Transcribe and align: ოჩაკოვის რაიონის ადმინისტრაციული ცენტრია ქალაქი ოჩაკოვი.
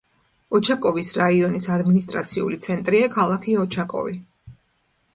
ოჩაკოვის 0.59 1.11
რაიონის 1.17 1.69
ადმინისტრაციული 1.77 2.59
ცენტრია 2.67 3.13
ქალაქი 3.19 3.57
ოჩაკოვი. 3.69 4.21